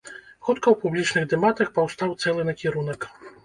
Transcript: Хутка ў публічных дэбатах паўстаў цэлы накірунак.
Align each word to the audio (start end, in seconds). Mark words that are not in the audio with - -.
Хутка 0.47 0.67
ў 0.71 0.75
публічных 0.85 1.29
дэбатах 1.35 1.71
паўстаў 1.77 2.19
цэлы 2.21 2.51
накірунак. 2.51 3.01